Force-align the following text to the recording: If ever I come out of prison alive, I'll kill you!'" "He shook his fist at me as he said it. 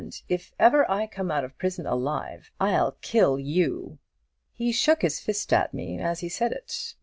If 0.27 0.51
ever 0.57 0.89
I 0.89 1.05
come 1.05 1.29
out 1.29 1.43
of 1.43 1.59
prison 1.59 1.85
alive, 1.85 2.49
I'll 2.59 2.93
kill 3.03 3.37
you!'" 3.37 3.99
"He 4.51 4.71
shook 4.71 5.03
his 5.03 5.19
fist 5.19 5.53
at 5.53 5.75
me 5.75 5.99
as 5.99 6.21
he 6.21 6.27
said 6.27 6.51
it. 6.51 6.95